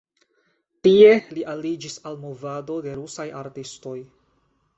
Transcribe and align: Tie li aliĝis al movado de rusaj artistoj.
Tie 0.87 1.11
li 1.37 1.43
aliĝis 1.53 1.99
al 2.11 2.17
movado 2.25 2.79
de 2.87 2.95
rusaj 3.03 3.27
artistoj. 3.45 3.97